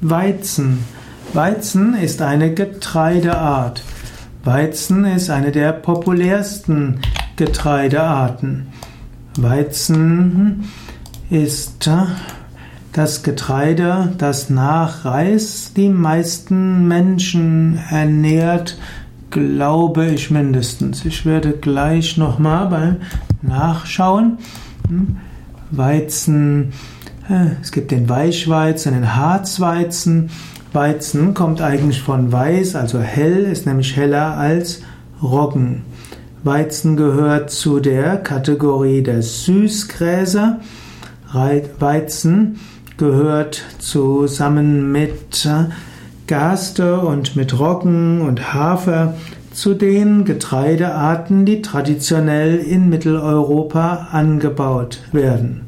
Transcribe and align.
Weizen. 0.00 0.84
Weizen 1.32 1.94
ist 1.94 2.22
eine 2.22 2.52
Getreideart. 2.54 3.82
Weizen 4.44 5.04
ist 5.04 5.30
eine 5.30 5.50
der 5.52 5.72
populärsten 5.72 7.00
Getreidearten. 7.36 8.68
Weizen 9.36 10.64
ist 11.30 11.90
das 12.92 13.22
Getreide, 13.22 14.14
das 14.16 14.48
nach 14.48 15.04
Reis 15.04 15.72
die 15.76 15.88
meisten 15.88 16.86
Menschen 16.88 17.78
ernährt, 17.90 18.78
glaube 19.30 20.06
ich 20.06 20.30
mindestens. 20.30 21.04
Ich 21.04 21.26
werde 21.26 21.52
gleich 21.52 22.16
nochmal 22.16 22.96
Nachschauen. 23.42 24.38
Hm? 24.88 25.16
Weizen, 25.70 26.72
äh, 26.72 26.95
es 27.60 27.72
gibt 27.72 27.90
den 27.90 28.08
Weichweizen, 28.08 28.92
den 28.92 29.16
Harzweizen. 29.16 30.30
Weizen 30.72 31.34
kommt 31.34 31.60
eigentlich 31.60 32.02
von 32.02 32.30
weiß, 32.30 32.76
also 32.76 33.00
hell, 33.00 33.44
ist 33.44 33.66
nämlich 33.66 33.96
heller 33.96 34.36
als 34.36 34.82
Roggen. 35.22 35.82
Weizen 36.44 36.96
gehört 36.96 37.50
zu 37.50 37.80
der 37.80 38.18
Kategorie 38.18 39.02
der 39.02 39.22
Süßgräser. 39.22 40.60
Weizen 41.32 42.60
gehört 42.96 43.64
zusammen 43.78 44.92
mit 44.92 45.48
Gerste 46.26 47.00
und 47.00 47.36
mit 47.36 47.58
Roggen 47.58 48.20
und 48.20 48.54
Hafer 48.54 49.14
zu 49.52 49.74
den 49.74 50.24
Getreidearten, 50.24 51.44
die 51.44 51.62
traditionell 51.62 52.56
in 52.56 52.88
Mitteleuropa 52.88 54.08
angebaut 54.12 55.00
werden. 55.12 55.65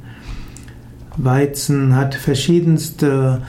Weizen 1.18 1.94
hat 1.94 2.14
verschiedenste, 2.14 3.42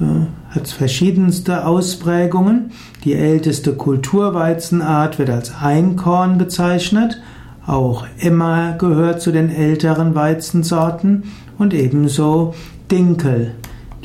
äh, 0.00 0.54
hat 0.54 0.68
verschiedenste 0.68 1.66
Ausprägungen. 1.66 2.72
Die 3.04 3.14
älteste 3.14 3.74
Kulturweizenart 3.74 5.18
wird 5.18 5.30
als 5.30 5.52
Einkorn 5.60 6.38
bezeichnet. 6.38 7.20
Auch 7.66 8.06
Emma 8.18 8.72
gehört 8.72 9.20
zu 9.20 9.30
den 9.30 9.50
älteren 9.50 10.14
Weizensorten 10.14 11.24
und 11.58 11.74
ebenso 11.74 12.54
Dinkel. 12.90 13.52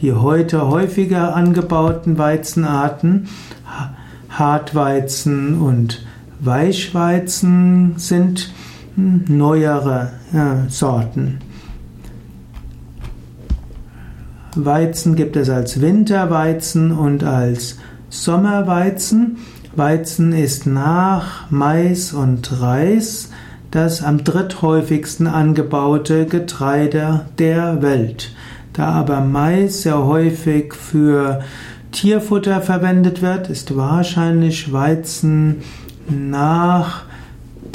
Die 0.02 0.14
heute 0.14 0.68
häufiger 0.68 1.36
angebauten 1.36 2.18
Weizenarten, 2.18 3.28
Hartweizen 4.30 5.60
und 5.60 6.06
Weichweizen, 6.42 7.94
sind 7.96 8.52
neuere 8.96 10.12
ja, 10.34 10.66
Sorten. 10.68 11.40
Weizen 14.56 15.16
gibt 15.16 15.36
es 15.36 15.50
als 15.50 15.82
Winterweizen 15.82 16.92
und 16.92 17.24
als 17.24 17.78
Sommerweizen. 18.10 19.38
Weizen 19.76 20.32
ist 20.32 20.66
nach 20.66 21.50
Mais 21.52 22.14
und 22.14 22.62
Reis 22.62 23.30
das 23.72 24.02
am 24.02 24.24
dritthäufigsten 24.24 25.28
angebaute 25.28 26.26
Getreide 26.26 27.26
der 27.38 27.82
Welt. 27.82 28.32
Da 28.72 28.90
aber 28.92 29.20
Mais 29.20 29.82
sehr 29.82 30.06
häufig 30.06 30.74
für 30.74 31.42
Tierfutter 31.92 32.62
verwendet 32.62 33.22
wird, 33.22 33.50
ist 33.50 33.76
wahrscheinlich 33.76 34.72
Weizen 34.72 35.58
nach 36.08 37.04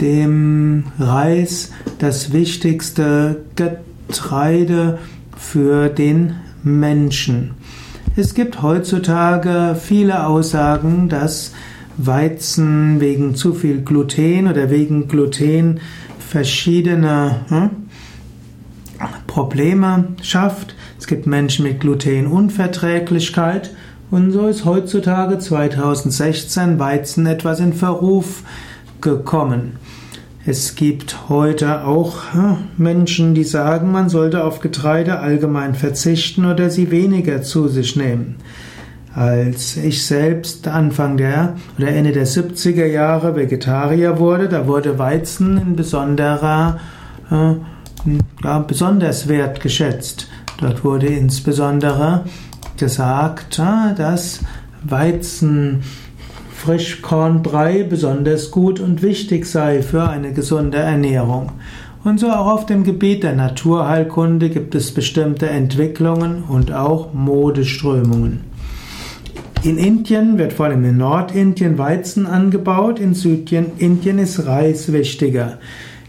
dem 0.01 0.85
Reis 0.99 1.73
das 1.99 2.33
wichtigste 2.33 3.43
Getreide 3.57 4.99
für 5.37 5.89
den 5.89 6.37
Menschen. 6.63 7.53
Es 8.17 8.35
gibt 8.35 8.63
heutzutage 8.63 9.77
viele 9.81 10.27
Aussagen, 10.27 11.09
dass 11.09 11.53
Weizen 11.97 13.01
wegen 13.01 13.35
zu 13.35 13.55
viel 13.55 13.83
Gluten 13.83 14.49
oder 14.49 14.71
wegen 14.71 15.07
Gluten 15.09 15.81
verschiedene 16.19 17.43
hm, 17.49 17.71
Probleme 19.27 20.09
schafft. 20.23 20.75
Es 20.99 21.07
gibt 21.07 21.27
Menschen 21.27 21.65
mit 21.65 21.81
Glutenunverträglichkeit 21.81 23.75
und 24.11 24.33
so 24.33 24.49
ist 24.49 24.65
heutzutage 24.65 25.39
2016 25.39 26.79
Weizen 26.79 27.27
etwas 27.27 27.61
in 27.61 27.73
Verruf 27.73 28.43
gekommen. 29.01 29.79
Es 30.47 30.75
gibt 30.75 31.29
heute 31.29 31.85
auch 31.85 32.33
hm, 32.33 32.57
Menschen, 32.79 33.35
die 33.35 33.45
sagen, 33.45 33.93
man 33.93 34.09
sollte 34.09 34.43
auf 34.43 34.61
Getreide 34.61 35.19
allgemein 35.19 35.75
verzichten 35.75 36.47
oder 36.47 36.71
sie 36.71 36.91
weniger 36.91 37.43
zu 37.43 37.69
sich 37.69 37.95
nehmen. 37.95 38.37
Als 39.15 39.77
ich 39.77 40.07
selbst 40.07 40.67
Anfang 40.67 41.19
der 41.19 41.57
oder 41.77 41.89
Ende 41.89 42.13
der 42.13 42.27
70er 42.27 42.87
Jahre 42.87 43.37
Vegetarier 43.37 44.19
wurde, 44.19 44.49
da 44.49 44.67
wurde 44.67 44.99
Weizen 44.99 45.59
in 45.59 45.77
besonderer, 45.77 46.79
äh, 47.31 47.55
ja, 48.43 48.59
besonders 48.61 49.29
wertgeschätzt. 49.29 50.29
Dort 50.59 50.85
wurde 50.85 51.09
insbesondere 51.09 52.25
gesagt, 52.79 53.59
äh, 53.59 53.95
dass 53.95 54.41
Weizen 54.85 55.83
Frischkornbrei 56.61 57.85
besonders 57.85 58.51
gut 58.51 58.81
und 58.81 59.01
wichtig 59.01 59.47
sei 59.47 59.81
für 59.81 60.11
eine 60.11 60.35
gesunde 60.35 60.77
Ernährung. 60.77 61.53
Und 62.05 62.21
so 62.21 62.29
auch 62.29 62.49
auf 62.49 62.67
dem 62.67 62.85
Gebiet 62.85 63.23
der 63.23 63.35
Naturheilkunde 63.35 64.51
gibt 64.51 64.75
es 64.75 64.93
bestimmte 64.93 65.49
Entwicklungen 65.49 66.43
und 66.43 66.71
auch 66.71 67.15
Modeströmungen. 67.15 68.41
In 69.63 69.79
Indien 69.79 70.37
wird 70.37 70.53
vor 70.53 70.67
allem 70.67 70.85
in 70.85 70.99
Nordindien 70.99 71.79
Weizen 71.79 72.27
angebaut, 72.27 73.01
in 73.01 73.15
Südindien 73.15 74.19
ist 74.19 74.45
Reis 74.45 74.93
wichtiger. 74.93 75.59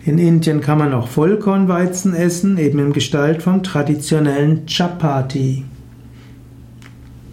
In 0.03 0.17
Indien 0.17 0.59
kann 0.59 0.79
man 0.79 0.93
auch 0.93 1.07
Vollkornweizen 1.07 2.13
essen, 2.13 2.57
eben 2.57 2.79
in 2.79 2.91
Gestalt 2.91 3.41
vom 3.41 3.63
traditionellen 3.63 4.65
Chapati. 4.65 5.63